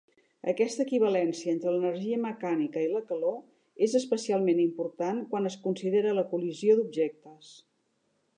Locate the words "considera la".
5.69-6.27